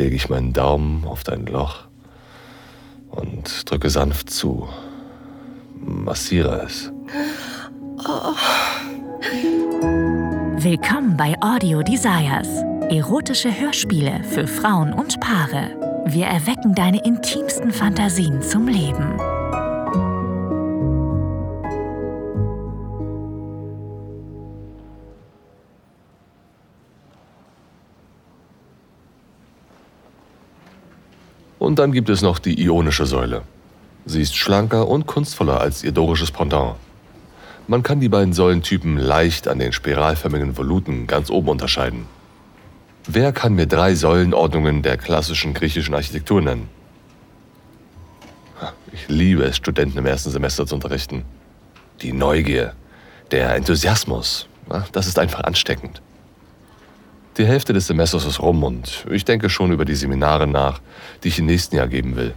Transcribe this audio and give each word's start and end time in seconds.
lege 0.00 0.16
ich 0.16 0.30
meinen 0.30 0.54
Daumen 0.54 1.04
auf 1.04 1.24
dein 1.24 1.44
Loch 1.44 1.84
und 3.10 3.70
drücke 3.70 3.90
sanft 3.90 4.30
zu. 4.30 4.66
Massiere 5.74 6.62
es. 6.64 6.90
Oh. 8.08 8.34
Willkommen 10.56 11.18
bei 11.18 11.36
Audio 11.42 11.82
Desires. 11.82 12.48
Erotische 12.88 13.60
Hörspiele 13.60 14.24
für 14.24 14.46
Frauen 14.46 14.94
und 14.94 15.20
Paare. 15.20 15.76
Wir 16.06 16.26
erwecken 16.26 16.74
deine 16.74 17.04
intimsten 17.04 17.70
Fantasien 17.70 18.40
zum 18.40 18.68
Leben. 18.68 19.29
Dann 31.80 31.92
gibt 31.92 32.10
es 32.10 32.20
noch 32.20 32.38
die 32.38 32.62
ionische 32.62 33.06
Säule. 33.06 33.40
Sie 34.04 34.20
ist 34.20 34.36
schlanker 34.36 34.86
und 34.86 35.06
kunstvoller 35.06 35.60
als 35.60 35.82
ihr 35.82 35.92
dorisches 35.92 36.30
Pendant. 36.30 36.76
Man 37.68 37.82
kann 37.82 38.00
die 38.00 38.10
beiden 38.10 38.34
Säulentypen 38.34 38.98
leicht 38.98 39.48
an 39.48 39.58
den 39.58 39.72
spiralförmigen 39.72 40.58
Voluten 40.58 41.06
ganz 41.06 41.30
oben 41.30 41.48
unterscheiden. 41.48 42.04
Wer 43.06 43.32
kann 43.32 43.54
mir 43.54 43.66
drei 43.66 43.94
Säulenordnungen 43.94 44.82
der 44.82 44.98
klassischen 44.98 45.54
griechischen 45.54 45.94
Architektur 45.94 46.42
nennen? 46.42 46.68
Ich 48.92 49.08
liebe 49.08 49.44
es, 49.44 49.56
Studenten 49.56 49.96
im 49.96 50.04
ersten 50.04 50.30
Semester 50.30 50.66
zu 50.66 50.74
unterrichten. 50.74 51.24
Die 52.02 52.12
Neugier, 52.12 52.74
der 53.30 53.54
Enthusiasmus, 53.54 54.48
das 54.92 55.06
ist 55.06 55.18
einfach 55.18 55.44
ansteckend. 55.44 56.02
Die 57.40 57.46
Hälfte 57.46 57.72
des 57.72 57.86
Semesters 57.86 58.26
ist 58.26 58.38
rum 58.40 58.62
und 58.62 59.06
ich 59.10 59.24
denke 59.24 59.48
schon 59.48 59.72
über 59.72 59.86
die 59.86 59.94
Seminare 59.94 60.46
nach, 60.46 60.82
die 61.24 61.28
ich 61.28 61.38
im 61.38 61.46
nächsten 61.46 61.74
Jahr 61.74 61.88
geben 61.88 62.14
will. 62.14 62.34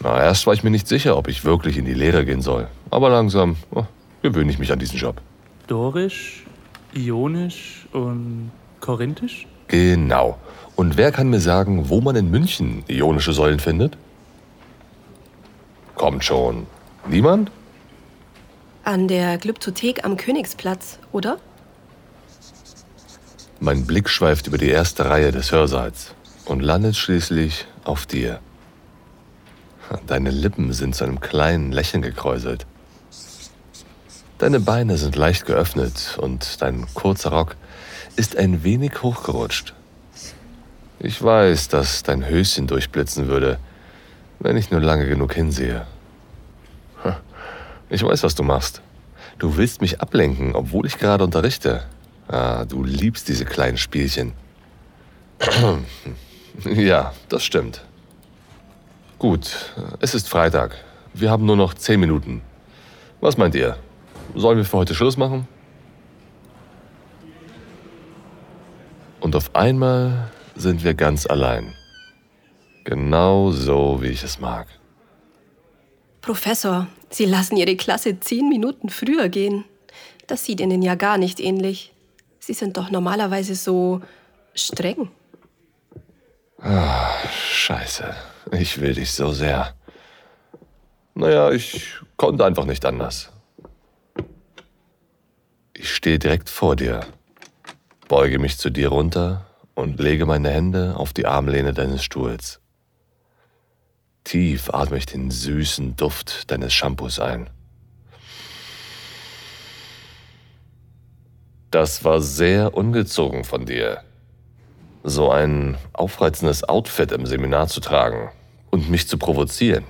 Na, 0.00 0.22
erst 0.22 0.46
war 0.46 0.52
ich 0.52 0.62
mir 0.62 0.68
nicht 0.68 0.86
sicher, 0.86 1.16
ob 1.16 1.26
ich 1.26 1.42
wirklich 1.46 1.78
in 1.78 1.86
die 1.86 1.94
Lehre 1.94 2.26
gehen 2.26 2.42
soll. 2.42 2.68
Aber 2.90 3.08
langsam 3.08 3.56
oh, 3.70 3.84
gewöhne 4.20 4.50
ich 4.50 4.58
mich 4.58 4.72
an 4.72 4.78
diesen 4.78 4.98
Job. 4.98 5.22
Dorisch, 5.68 6.44
Ionisch 6.94 7.88
und 7.94 8.50
Korinthisch? 8.82 9.46
Genau. 9.68 10.36
Und 10.74 10.98
wer 10.98 11.10
kann 11.10 11.30
mir 11.30 11.40
sagen, 11.40 11.88
wo 11.88 12.02
man 12.02 12.14
in 12.14 12.30
München 12.30 12.84
ionische 12.90 13.32
Säulen 13.32 13.58
findet? 13.58 13.96
Kommt 15.94 16.24
schon. 16.24 16.66
Niemand? 17.08 17.50
An 18.84 19.08
der 19.08 19.38
Glyptothek 19.38 20.04
am 20.04 20.18
Königsplatz, 20.18 20.98
oder? 21.10 21.38
Mein 23.58 23.86
Blick 23.86 24.10
schweift 24.10 24.48
über 24.48 24.58
die 24.58 24.68
erste 24.68 25.08
Reihe 25.08 25.32
des 25.32 25.50
Hörsaals 25.50 26.14
und 26.44 26.60
landet 26.60 26.94
schließlich 26.94 27.66
auf 27.84 28.04
dir. 28.04 28.40
Deine 30.06 30.30
Lippen 30.30 30.74
sind 30.74 30.94
zu 30.94 31.04
einem 31.04 31.20
kleinen 31.20 31.72
Lächeln 31.72 32.02
gekräuselt. 32.02 32.66
Deine 34.36 34.60
Beine 34.60 34.98
sind 34.98 35.16
leicht 35.16 35.46
geöffnet 35.46 36.18
und 36.20 36.60
dein 36.60 36.86
kurzer 36.92 37.30
Rock 37.30 37.56
ist 38.16 38.36
ein 38.36 38.62
wenig 38.62 39.02
hochgerutscht. 39.02 39.72
Ich 40.98 41.22
weiß, 41.22 41.68
dass 41.68 42.02
dein 42.02 42.28
Höschen 42.28 42.66
durchblitzen 42.66 43.26
würde, 43.26 43.58
wenn 44.38 44.58
ich 44.58 44.70
nur 44.70 44.82
lange 44.82 45.06
genug 45.06 45.32
hinsehe. 45.32 45.86
Ich 47.88 48.02
weiß, 48.02 48.22
was 48.22 48.34
du 48.34 48.42
machst. 48.42 48.82
Du 49.38 49.56
willst 49.56 49.80
mich 49.80 50.00
ablenken, 50.00 50.54
obwohl 50.54 50.86
ich 50.86 50.98
gerade 50.98 51.24
unterrichte. 51.24 51.84
Ah, 52.28 52.64
du 52.64 52.82
liebst 52.82 53.28
diese 53.28 53.44
kleinen 53.44 53.78
Spielchen. 53.78 54.32
ja, 56.64 57.12
das 57.28 57.44
stimmt. 57.44 57.84
Gut, 59.18 59.72
es 60.00 60.14
ist 60.14 60.28
Freitag. 60.28 60.76
Wir 61.14 61.30
haben 61.30 61.46
nur 61.46 61.56
noch 61.56 61.74
zehn 61.74 62.00
Minuten. 62.00 62.42
Was 63.20 63.36
meint 63.36 63.54
ihr? 63.54 63.76
Sollen 64.34 64.58
wir 64.58 64.64
für 64.64 64.78
heute 64.78 64.94
Schluss 64.94 65.16
machen? 65.16 65.48
Und 69.20 69.34
auf 69.34 69.54
einmal 69.54 70.30
sind 70.54 70.84
wir 70.84 70.94
ganz 70.94 71.26
allein. 71.26 71.74
Genau 72.84 73.50
so, 73.50 73.98
wie 74.02 74.08
ich 74.08 74.22
es 74.22 74.38
mag. 74.38 74.68
Professor, 76.20 76.86
Sie 77.08 77.24
lassen 77.24 77.56
Ihre 77.56 77.76
Klasse 77.76 78.20
zehn 78.20 78.48
Minuten 78.48 78.88
früher 78.88 79.28
gehen. 79.28 79.64
Das 80.26 80.44
sieht 80.44 80.60
Ihnen 80.60 80.82
ja 80.82 80.94
gar 80.96 81.18
nicht 81.18 81.40
ähnlich. 81.40 81.92
Sie 82.46 82.54
sind 82.54 82.76
doch 82.76 82.90
normalerweise 82.92 83.56
so 83.56 84.02
streng. 84.54 85.10
Ah, 86.60 87.10
scheiße. 87.28 88.14
Ich 88.52 88.80
will 88.80 88.94
dich 88.94 89.10
so 89.10 89.32
sehr. 89.32 89.74
Naja, 91.16 91.50
ich 91.50 91.96
konnte 92.16 92.44
einfach 92.44 92.64
nicht 92.64 92.84
anders. 92.84 93.32
Ich 95.74 95.92
stehe 95.92 96.20
direkt 96.20 96.48
vor 96.48 96.76
dir, 96.76 97.00
beuge 98.06 98.38
mich 98.38 98.58
zu 98.58 98.70
dir 98.70 98.90
runter 98.90 99.46
und 99.74 99.98
lege 99.98 100.24
meine 100.24 100.50
Hände 100.50 100.94
auf 100.96 101.12
die 101.12 101.26
Armlehne 101.26 101.74
deines 101.74 102.04
Stuhls. 102.04 102.60
Tief 104.22 104.70
atme 104.72 104.98
ich 104.98 105.06
den 105.06 105.32
süßen 105.32 105.96
Duft 105.96 106.48
deines 106.52 106.72
Shampoos 106.72 107.18
ein. 107.18 107.50
Das 111.76 112.04
war 112.04 112.22
sehr 112.22 112.72
ungezogen 112.72 113.44
von 113.44 113.66
dir. 113.66 114.00
So 115.04 115.30
ein 115.30 115.76
aufreizendes 115.92 116.64
Outfit 116.64 117.12
im 117.12 117.26
Seminar 117.26 117.68
zu 117.68 117.80
tragen 117.80 118.30
und 118.70 118.88
mich 118.88 119.06
zu 119.06 119.18
provozieren. 119.18 119.84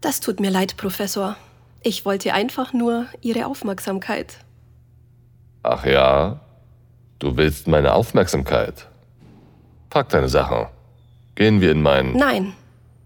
Das 0.00 0.20
tut 0.20 0.40
mir 0.40 0.48
leid, 0.48 0.78
Professor. 0.78 1.36
Ich 1.82 2.06
wollte 2.06 2.32
einfach 2.32 2.72
nur 2.72 3.04
Ihre 3.20 3.44
Aufmerksamkeit. 3.44 4.38
Ach 5.62 5.84
ja? 5.84 6.40
Du 7.18 7.36
willst 7.36 7.68
meine 7.68 7.92
Aufmerksamkeit? 7.92 8.88
Pack 9.90 10.08
deine 10.08 10.30
Sachen. 10.30 10.64
Gehen 11.34 11.60
wir 11.60 11.72
in 11.72 11.82
mein... 11.82 12.14
Nein, 12.14 12.54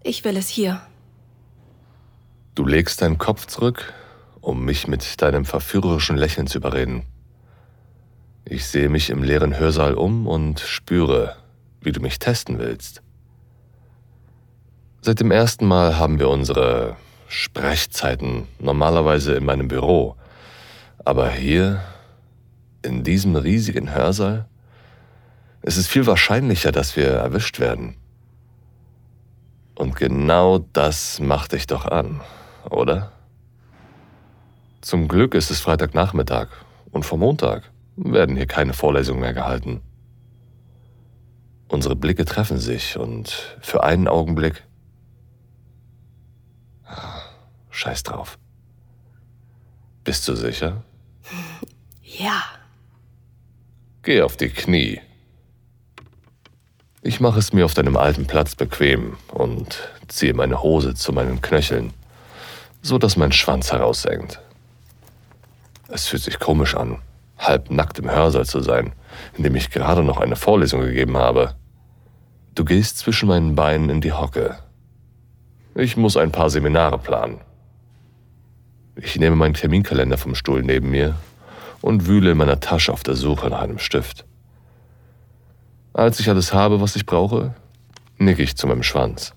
ich 0.01 0.23
will 0.23 0.37
es 0.37 0.47
hier. 0.47 0.79
Du 2.55 2.65
legst 2.65 3.01
deinen 3.01 3.17
Kopf 3.17 3.47
zurück, 3.47 3.93
um 4.39 4.63
mich 4.63 4.87
mit 4.87 5.21
deinem 5.21 5.43
verführerischen 5.43 6.15
Lächeln 6.15 6.47
zu 6.47 6.59
überreden. 6.59 7.05
Ich 8.47 8.67
sehe 8.67 8.89
mich 8.89 9.09
im 9.09 9.23
leeren 9.23 9.57
Hörsaal 9.57 9.95
um 9.95 10.27
und 10.27 10.59
spüre, 10.59 11.35
wie 11.81 11.91
du 11.91 11.99
mich 11.99 12.19
testen 12.19 12.59
willst. 12.59 13.01
Seit 15.01 15.19
dem 15.19 15.31
ersten 15.31 15.65
Mal 15.65 15.97
haben 15.97 16.19
wir 16.19 16.29
unsere 16.29 16.95
Sprechzeiten 17.27 18.47
normalerweise 18.59 19.33
in 19.33 19.45
meinem 19.45 19.67
Büro. 19.67 20.15
Aber 21.03 21.31
hier, 21.31 21.81
in 22.83 23.03
diesem 23.03 23.35
riesigen 23.35 23.91
Hörsaal, 23.95 24.45
ist 25.63 25.77
es 25.77 25.87
viel 25.87 26.05
wahrscheinlicher, 26.05 26.71
dass 26.71 26.95
wir 26.95 27.07
erwischt 27.07 27.59
werden. 27.59 27.97
Und 29.73 29.95
genau 29.95 30.59
das 30.59 31.19
macht 31.19 31.53
dich 31.53 31.65
doch 31.65 31.85
an, 31.85 32.21
oder? 32.69 33.11
Zum 34.81 35.07
Glück 35.07 35.33
ist 35.33 35.49
es 35.49 35.61
Freitagnachmittag 35.61 36.49
und 36.91 37.05
vor 37.07 37.17
Montag 37.17 37.71
werden 37.95 38.35
hier 38.35 38.47
keine 38.47 38.73
Vorlesungen 38.73 39.21
mehr 39.21 39.33
gehalten. 39.33 39.81
Unsere 41.67 41.95
Blicke 41.95 42.25
treffen 42.25 42.59
sich 42.59 42.97
und 42.97 43.57
für 43.61 43.83
einen 43.83 44.07
Augenblick. 44.07 44.63
Scheiß 47.71 48.03
drauf. 48.03 48.37
Bist 50.03 50.27
du 50.27 50.35
sicher? 50.35 50.83
Ja. 52.01 52.43
Geh 54.03 54.21
auf 54.21 54.37
die 54.37 54.49
Knie. 54.49 55.01
Ich 57.01 57.19
mache 57.19 57.39
es 57.39 57.53
mir 57.53 57.65
auf 57.65 57.73
deinem 57.73 57.97
alten 57.97 58.25
Platz 58.25 58.55
bequem 58.55 59.17
und 59.27 59.89
ziehe 60.07 60.33
meine 60.33 60.61
Hose 60.61 60.93
zu 60.95 61.11
meinen 61.11 61.41
Knöcheln, 61.41 61.93
so 62.81 62.97
dass 62.97 63.17
mein 63.17 63.31
Schwanz 63.31 63.71
heraushängt. 63.71 64.39
Es 65.87 66.07
fühlt 66.07 66.23
sich 66.23 66.39
komisch 66.39 66.75
an, 66.75 66.99
halb 67.47 67.71
nackt 67.71 67.99
im 67.99 68.09
Hörsaal 68.09 68.45
zu 68.45 68.59
sein, 68.61 68.93
in 69.37 69.43
dem 69.43 69.55
ich 69.55 69.69
gerade 69.69 70.03
noch 70.03 70.19
eine 70.19 70.35
Vorlesung 70.35 70.81
gegeben 70.81 71.17
habe. 71.17 71.55
Du 72.53 72.65
gehst 72.65 72.97
zwischen 72.99 73.27
meinen 73.27 73.55
Beinen 73.55 73.89
in 73.89 74.01
die 74.01 74.13
Hocke. 74.13 74.57
Ich 75.75 75.97
muss 75.97 76.15
ein 76.15 76.31
paar 76.31 76.49
Seminare 76.49 76.97
planen. 76.97 77.41
Ich 78.95 79.17
nehme 79.17 79.35
meinen 79.35 79.53
Terminkalender 79.53 80.17
vom 80.17 80.35
Stuhl 80.35 80.63
neben 80.63 80.89
mir 80.89 81.15
und 81.81 82.07
wühle 82.07 82.31
in 82.31 82.37
meiner 82.37 82.61
Tasche 82.61 82.93
auf 82.93 83.03
der 83.03 83.15
Suche 83.15 83.49
nach 83.49 83.61
einem 83.61 83.79
Stift. 83.79 84.25
Als 85.93 86.19
ich 86.19 86.29
alles 86.29 86.53
habe, 86.53 86.79
was 86.79 86.95
ich 86.95 87.05
brauche, 87.05 87.53
nicke 88.17 88.41
ich 88.41 88.55
zu 88.55 88.67
meinem 88.67 88.83
Schwanz. 88.83 89.33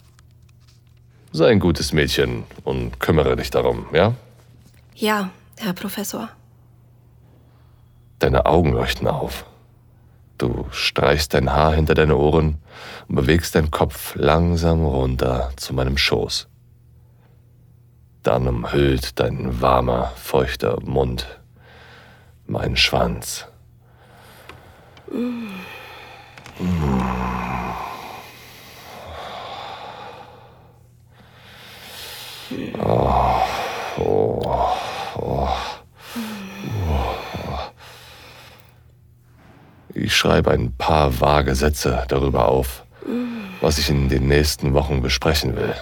Sei 1.33 1.49
ein 1.51 1.61
gutes 1.61 1.93
Mädchen 1.93 2.45
und 2.65 3.01
kümmere 3.01 3.37
dich 3.37 3.51
darum, 3.51 3.87
ja? 3.93 4.15
Ja, 4.95 5.31
Herr 5.57 5.73
Professor. 5.73 6.31
Deine 8.19 8.47
Augen 8.47 8.73
leuchten 8.73 9.07
auf. 9.07 9.45
Du 10.39 10.67
streichst 10.71 11.35
dein 11.35 11.53
Haar 11.53 11.75
hinter 11.75 11.95
deine 11.95 12.17
Ohren 12.17 12.59
und 13.09 13.15
bewegst 13.17 13.55
deinen 13.55 13.71
Kopf 13.71 14.15
langsam 14.17 14.85
runter 14.85 15.51
zu 15.57 15.75
meinem 15.75 15.97
Schoß. 15.97 16.49
Dann 18.23 18.47
umhüllt 18.47 19.19
dein 19.21 19.61
warmer, 19.61 20.13
feuchter 20.17 20.79
Mund 20.83 21.41
meinen 22.47 22.77
Schwanz. 22.77 23.47
Mm. 25.11 25.49
Oh, 32.81 33.43
oh, 33.99 34.77
oh. 35.17 35.49
Ich 40.01 40.17
schreibe 40.17 40.53
ein 40.53 40.73
paar 40.77 41.21
vage 41.21 41.57
Sätze 41.57 42.05
darüber 42.07 42.47
auf, 42.47 42.85
was 43.61 43.79
ich 43.79 43.91
in 43.91 44.09
den 44.09 44.29
nächsten 44.29 44.73
Wochen 44.73 45.03
besprechen 45.03 45.57
will. 45.57 45.75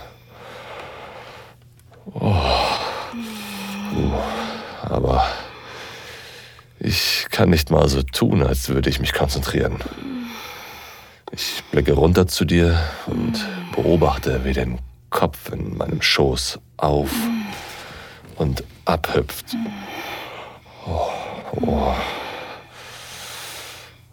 Oh. 2.14 2.34
Aber 4.84 5.26
ich 6.78 7.26
kann 7.30 7.50
nicht 7.50 7.70
mal 7.70 7.90
so 7.90 8.02
tun, 8.02 8.42
als 8.42 8.70
würde 8.70 8.88
ich 8.88 9.00
mich 9.00 9.12
konzentrieren. 9.12 9.76
Ich 11.30 11.62
blicke 11.70 11.92
runter 11.92 12.26
zu 12.26 12.46
dir 12.46 12.80
und 13.06 13.44
beobachte, 13.74 14.44
wie 14.44 14.54
dein 14.54 14.78
Kopf 15.10 15.52
in 15.52 15.76
meinem 15.76 16.00
Schoß 16.00 16.58
auf 16.78 17.10
und 18.36 18.64
abhüpft. 18.86 19.54
Oh, 20.86 21.10
oh. 21.60 21.94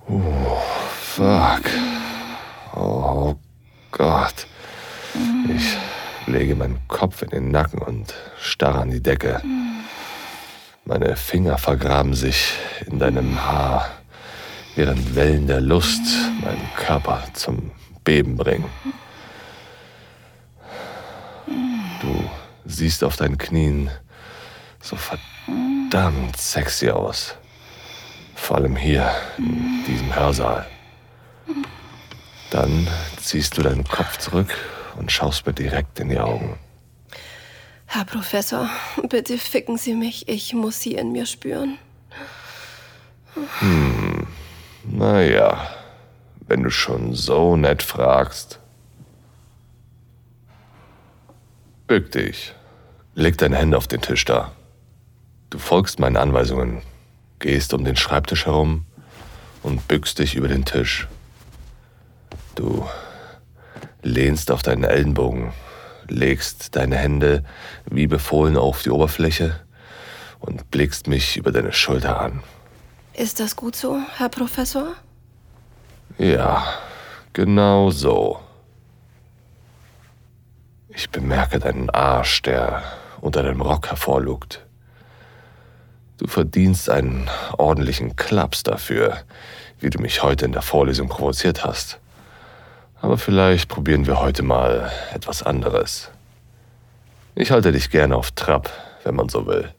Oh, 0.07 0.61
fuck. 0.99 1.63
Oh 2.75 3.35
Gott. 3.91 4.47
Ich 5.47 5.77
lege 6.27 6.55
meinen 6.55 6.79
Kopf 6.87 7.21
in 7.21 7.29
den 7.29 7.51
Nacken 7.51 7.79
und 7.79 8.13
starre 8.39 8.79
an 8.79 8.91
die 8.91 9.01
Decke. 9.01 9.41
Meine 10.85 11.15
Finger 11.15 11.57
vergraben 11.57 12.13
sich 12.13 12.53
in 12.87 12.99
deinem 12.99 13.43
Haar, 13.45 13.89
während 14.75 15.15
Wellen 15.15 15.47
der 15.47 15.61
Lust 15.61 16.01
meinen 16.41 16.69
Körper 16.75 17.23
zum 17.33 17.71
Beben 18.03 18.35
bringen. 18.35 18.65
Du 22.01 22.29
siehst 22.65 23.03
auf 23.03 23.15
deinen 23.15 23.37
Knien 23.37 23.89
so 24.81 24.97
verdammt 24.97 26.35
sexy 26.35 26.89
aus. 26.89 27.37
Vor 28.43 28.57
allem 28.57 28.75
hier, 28.75 29.09
in 29.37 29.85
diesem 29.87 30.13
Hörsaal. 30.13 30.67
Dann 32.51 32.89
ziehst 33.15 33.57
du 33.57 33.61
deinen 33.61 33.85
Kopf 33.85 34.17
zurück 34.17 34.53
und 34.97 35.13
schaust 35.13 35.45
mir 35.45 35.53
direkt 35.53 35.97
in 36.01 36.09
die 36.09 36.19
Augen. 36.19 36.59
Herr 37.85 38.03
Professor, 38.03 38.69
bitte 39.07 39.37
ficken 39.37 39.77
Sie 39.77 39.93
mich. 39.93 40.27
Ich 40.27 40.53
muss 40.53 40.81
Sie 40.81 40.95
in 40.95 41.13
mir 41.13 41.25
spüren. 41.25 41.77
Hm, 43.59 44.27
naja, 44.83 45.65
wenn 46.45 46.63
du 46.63 46.69
schon 46.69 47.15
so 47.15 47.55
nett 47.55 47.81
fragst. 47.81 48.59
Bück 51.87 52.11
dich. 52.11 52.53
Leg 53.15 53.37
deine 53.37 53.55
Hände 53.55 53.77
auf 53.77 53.87
den 53.87 54.01
Tisch 54.01 54.25
da. 54.25 54.51
Du 55.49 55.59
folgst 55.59 55.97
meinen 55.97 56.17
Anweisungen, 56.17 56.81
gehst 57.43 57.73
um 57.73 57.83
den 57.83 57.97
Schreibtisch 57.97 58.45
herum 58.45 58.85
und 59.63 59.89
bückst 59.89 60.19
dich 60.19 60.35
über 60.35 60.47
den 60.47 60.63
Tisch. 60.63 61.09
Du 62.55 62.87
lehnst 64.01 64.49
auf 64.49 64.63
deinen 64.63 64.85
Ellenbogen, 64.85 65.51
legst 66.07 66.77
deine 66.77 66.95
Hände 66.95 67.43
wie 67.85 68.07
befohlen 68.07 68.55
auf 68.55 68.83
die 68.83 68.91
Oberfläche 68.91 69.59
und 70.39 70.71
blickst 70.71 71.07
mich 71.07 71.35
über 71.35 71.51
deine 71.51 71.73
Schulter 71.73 72.21
an. 72.21 72.41
Ist 73.13 73.41
das 73.41 73.57
gut 73.57 73.75
so, 73.75 73.99
Herr 74.15 74.29
Professor? 74.29 74.93
Ja, 76.17 76.63
genau 77.33 77.89
so. 77.89 78.39
Ich 80.87 81.09
bemerke 81.09 81.59
deinen 81.59 81.89
Arsch, 81.89 82.41
der 82.43 82.83
unter 83.19 83.43
deinem 83.43 83.61
Rock 83.61 83.89
hervorlugt. 83.89 84.65
Du 86.17 86.27
verdienst 86.27 86.89
einen 86.89 87.29
ordentlichen 87.57 88.15
Klaps 88.15 88.63
dafür, 88.63 89.17
wie 89.79 89.89
du 89.89 89.99
mich 89.99 90.23
heute 90.23 90.45
in 90.45 90.51
der 90.51 90.61
Vorlesung 90.61 91.09
provoziert 91.09 91.65
hast. 91.65 91.99
Aber 93.01 93.17
vielleicht 93.17 93.67
probieren 93.67 94.05
wir 94.05 94.19
heute 94.19 94.43
mal 94.43 94.91
etwas 95.13 95.43
anderes. 95.43 96.09
Ich 97.35 97.51
halte 97.51 97.71
dich 97.71 97.89
gerne 97.89 98.15
auf 98.15 98.31
Trab, 98.31 98.69
wenn 99.03 99.15
man 99.15 99.27
so 99.27 99.47
will. 99.47 99.73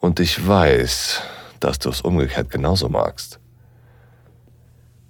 Und 0.00 0.18
ich 0.18 0.46
weiß, 0.46 1.22
dass 1.60 1.78
du 1.78 1.90
es 1.90 2.00
umgekehrt 2.00 2.50
genauso 2.50 2.88
magst. 2.88 3.38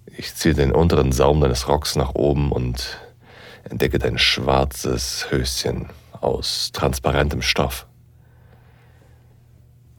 Ich 0.06 0.34
ziehe 0.34 0.54
den 0.54 0.72
unteren 0.72 1.12
Saum 1.12 1.40
deines 1.40 1.68
Rocks 1.68 1.94
nach 1.94 2.14
oben 2.14 2.50
und 2.50 2.98
entdecke 3.64 3.98
dein 3.98 4.18
schwarzes 4.18 5.30
Höschen 5.30 5.90
aus 6.20 6.70
transparentem 6.72 7.40
Stoff. 7.40 7.86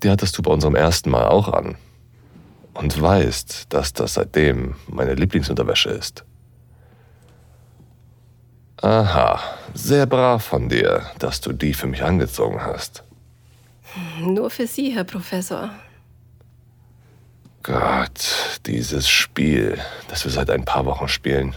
Die 0.04 0.10
hattest 0.10 0.38
du 0.38 0.42
bei 0.42 0.52
unserem 0.52 0.76
ersten 0.76 1.10
Mal 1.10 1.28
auch 1.28 1.50
an. 1.50 1.78
Und 2.74 3.02
weißt, 3.02 3.74
dass 3.74 3.94
das 3.94 4.14
seitdem 4.14 4.76
meine 4.88 5.14
Lieblingsunterwäsche 5.14 5.90
ist. 5.90 6.24
Aha, 8.82 9.42
sehr 9.74 10.06
brav 10.06 10.42
von 10.44 10.70
dir, 10.70 11.06
dass 11.20 11.42
du 11.42 11.52
die 11.52 11.74
für 11.74 11.88
mich 11.88 12.04
angezogen 12.04 12.62
hast. 12.62 13.04
Nur 14.22 14.50
für 14.50 14.68
Sie, 14.68 14.92
Herr 14.92 15.04
Professor. 15.04 15.72
Gott, 17.64 18.60
dieses 18.66 19.10
Spiel, 19.10 19.78
das 20.08 20.24
wir 20.24 20.32
seit 20.32 20.50
ein 20.50 20.64
paar 20.64 20.86
Wochen 20.86 21.10
spielen. 21.10 21.56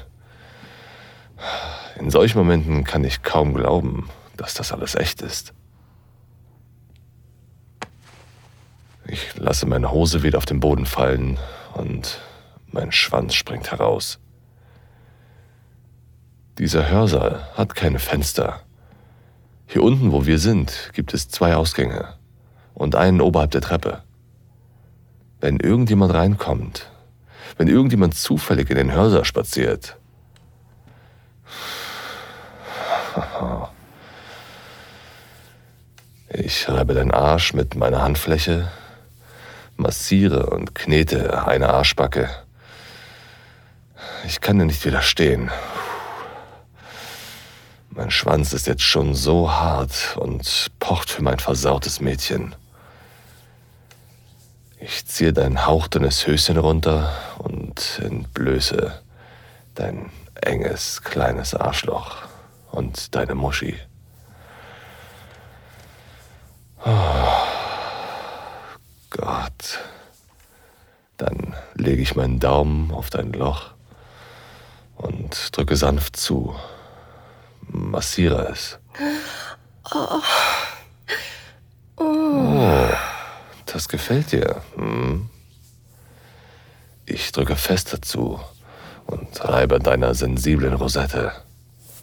In 1.98 2.10
solchen 2.10 2.38
Momenten 2.38 2.82
kann 2.82 3.04
ich 3.04 3.22
kaum 3.22 3.54
glauben, 3.54 4.08
dass 4.36 4.54
das 4.54 4.72
alles 4.72 4.96
echt 4.96 5.22
ist. 5.22 5.52
Ich 9.06 9.36
lasse 9.36 9.66
meine 9.66 9.90
Hose 9.90 10.22
wieder 10.22 10.38
auf 10.38 10.46
den 10.46 10.60
Boden 10.60 10.86
fallen 10.86 11.38
und 11.74 12.20
mein 12.68 12.92
Schwanz 12.92 13.34
springt 13.34 13.70
heraus. 13.72 14.18
Dieser 16.58 16.88
Hörsaal 16.88 17.48
hat 17.54 17.74
keine 17.74 17.98
Fenster. 17.98 18.60
Hier 19.66 19.82
unten, 19.82 20.12
wo 20.12 20.26
wir 20.26 20.38
sind, 20.38 20.90
gibt 20.92 21.14
es 21.14 21.28
zwei 21.28 21.56
Ausgänge 21.56 22.14
und 22.74 22.94
einen 22.94 23.20
oberhalb 23.20 23.50
der 23.50 23.62
Treppe. 23.62 24.02
Wenn 25.40 25.58
irgendjemand 25.58 26.14
reinkommt, 26.14 26.90
wenn 27.56 27.68
irgendjemand 27.68 28.14
zufällig 28.14 28.70
in 28.70 28.76
den 28.76 28.92
Hörsaal 28.92 29.24
spaziert, 29.24 29.96
ich 36.28 36.68
reibe 36.68 36.94
deinen 36.94 37.10
Arsch 37.10 37.52
mit 37.54 37.74
meiner 37.74 38.02
Handfläche 38.02 38.70
massiere 39.76 40.46
und 40.46 40.74
knete 40.74 41.46
eine 41.46 41.70
Arschbacke. 41.70 42.30
Ich 44.24 44.40
kann 44.40 44.58
dir 44.58 44.66
nicht 44.66 44.84
widerstehen. 44.84 45.50
Mein 47.90 48.10
Schwanz 48.10 48.52
ist 48.52 48.66
jetzt 48.66 48.82
schon 48.82 49.14
so 49.14 49.50
hart 49.50 50.16
und 50.16 50.70
pocht 50.78 51.10
für 51.10 51.22
mein 51.22 51.38
versautes 51.38 52.00
Mädchen. 52.00 52.54
Ich 54.80 55.06
ziehe 55.06 55.32
dein 55.32 55.66
hauchdünnes 55.66 56.26
Höschen 56.26 56.56
runter 56.56 57.12
und 57.38 58.00
entblöße 58.02 59.00
dein 59.74 60.10
enges, 60.40 61.02
kleines 61.02 61.54
Arschloch 61.54 62.16
und 62.70 63.14
deine 63.14 63.34
Muschi. 63.34 63.76
Oh. 66.84 67.32
Gott. 69.10 69.41
Dann 71.16 71.54
lege 71.74 72.02
ich 72.02 72.16
meinen 72.16 72.40
Daumen 72.40 72.90
auf 72.90 73.10
dein 73.10 73.32
Loch 73.32 73.70
und 74.96 75.56
drücke 75.56 75.76
sanft 75.76 76.16
zu. 76.16 76.54
Massiere 77.62 78.48
es. 78.48 78.78
Oh. 79.94 80.20
Oh. 81.96 82.88
das 83.66 83.88
gefällt 83.88 84.32
dir. 84.32 84.62
Hm. 84.76 85.28
Ich 87.06 87.32
drücke 87.32 87.56
fest 87.56 87.92
dazu 87.92 88.40
und 89.06 89.44
reibe 89.44 89.76
an 89.76 89.82
deiner 89.82 90.14
sensiblen 90.14 90.74
Rosette. 90.74 91.32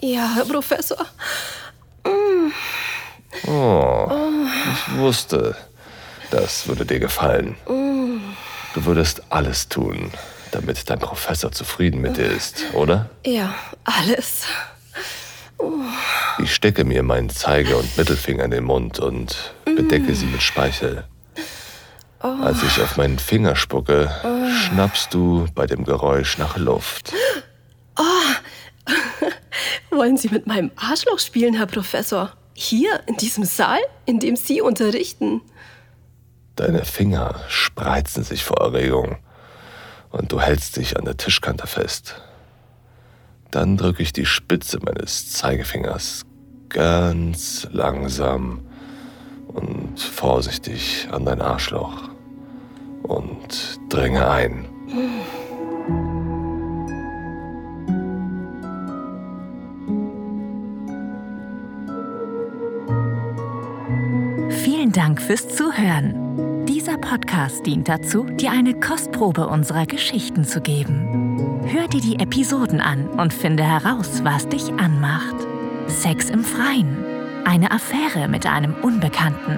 Ja, 0.02 0.34
Herr 0.36 0.46
Professor. 0.46 1.06
Mm. 2.06 2.52
Oh, 3.48 4.12
ich 4.74 4.98
wusste, 4.98 5.56
das 6.32 6.68
würde 6.68 6.86
dir 6.86 7.00
gefallen. 7.00 7.56
Du 7.68 8.86
würdest 8.86 9.24
alles 9.30 9.68
tun, 9.70 10.12
damit 10.52 10.90
dein 10.90 11.00
Professor 11.00 11.52
zufrieden 11.52 12.02
mit 12.02 12.18
dir 12.18 12.26
ist, 12.28 12.66
oder? 12.74 13.10
Ja, 13.26 13.54
alles. 13.84 14.46
Ich 16.42 16.54
stecke 16.54 16.84
mir 16.86 17.04
meinen 17.04 17.30
Zeige- 17.30 17.76
und 17.78 17.98
Mittelfinger 17.98 18.46
in 18.46 18.52
den 18.52 18.64
Mund 18.64 19.00
und 19.00 19.54
bedecke 19.66 20.16
sie 20.16 20.28
mit 20.28 20.42
Speichel. 20.42 21.04
Als 22.20 22.64
ich 22.64 22.82
auf 22.82 22.98
meinen 22.98 23.18
Finger 23.18 23.56
spucke, 23.56 24.12
schnappst 24.66 25.14
du 25.14 25.48
bei 25.56 25.66
dem 25.66 25.86
Geräusch 25.86 26.38
nach 26.38 26.58
Luft. 26.58 27.14
Wollen 29.90 30.18
Sie 30.18 30.30
mit 30.30 30.46
meinem 30.48 30.72
Arschloch 30.76 31.20
spielen, 31.20 31.54
Herr 31.56 31.66
Professor? 31.66 32.34
Hier, 32.54 33.02
in 33.08 33.18
diesem 33.18 33.44
Saal, 33.44 33.80
in 34.06 34.20
dem 34.20 34.36
Sie 34.36 34.62
unterrichten? 34.62 35.42
Deine 36.60 36.84
Finger 36.84 37.36
spreizen 37.48 38.22
sich 38.26 38.44
vor 38.44 38.58
Erregung 38.58 39.16
und 40.12 40.34
du 40.34 40.42
hältst 40.42 40.76
dich 40.76 40.98
an 40.98 41.06
der 41.06 41.16
Tischkante 41.16 41.68
fest. 41.68 42.22
Dann 43.50 43.78
drücke 43.78 44.04
ich 44.04 44.12
die 44.12 44.26
Spitze 44.26 44.78
meines 44.84 45.32
Zeigefingers 45.32 46.26
ganz 46.68 47.66
langsam 47.72 48.60
und 49.48 50.02
vorsichtig 50.02 51.08
an 51.12 51.24
dein 51.24 51.42
Arschloch 51.42 52.10
und 53.04 53.80
dränge 53.88 54.30
ein. 54.30 54.68
Vielen 64.50 64.92
Dank 64.92 65.22
fürs 65.22 65.48
Zuhören. 65.48 66.29
Dieser 66.70 67.00
Podcast 67.00 67.66
dient 67.66 67.90
dazu, 67.90 68.26
dir 68.26 68.52
eine 68.52 68.80
Kostprobe 68.80 69.48
unserer 69.48 69.88
Geschichten 69.88 70.46
zu 70.46 70.62
geben. 70.62 71.64
Hör 71.66 71.88
dir 71.88 72.00
die 72.00 72.20
Episoden 72.20 72.80
an 72.80 73.08
und 73.08 73.34
finde 73.34 73.64
heraus, 73.64 74.24
was 74.24 74.48
dich 74.48 74.72
anmacht. 74.74 75.36
Sex 75.88 76.30
im 76.30 76.44
Freien, 76.44 76.96
eine 77.44 77.72
Affäre 77.72 78.28
mit 78.28 78.46
einem 78.46 78.76
Unbekannten, 78.84 79.58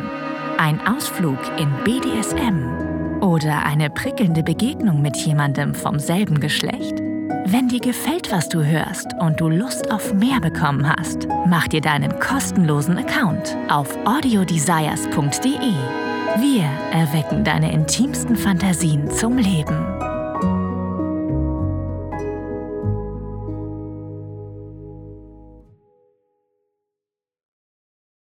ein 0.58 0.80
Ausflug 0.88 1.38
in 1.60 1.70
BDSM 1.84 3.20
oder 3.20 3.65
eine 3.65 3.89
prickelnde 3.89 4.41
Begegnung 4.41 5.01
mit 5.01 5.18
jemandem 5.18 5.75
vom 5.75 6.00
selben 6.00 6.39
Geschlecht. 6.39 6.98
Wenn 7.46 7.68
dir 7.68 7.82
gefällt, 7.82 8.32
was 8.32 8.48
du 8.48 8.63
hörst 8.63 9.08
und 9.20 9.41
du 9.41 9.50
Lust 9.50 9.91
auf 9.91 10.13
mehr 10.13 10.39
bekommen 10.39 10.88
hast, 10.88 11.27
mach 11.46 11.68
dir 11.68 11.82
deinen 11.82 12.18
kostenlosen 12.22 12.98
Account 12.98 13.58
auf 13.68 13.98
audiodesires.de. 14.06 16.11
Wir 16.39 16.63
erwecken 16.91 17.43
deine 17.43 17.73
intimsten 17.73 18.38
Fantasien 18.38 19.11
zum 19.11 19.38
Leben. 19.38 20.00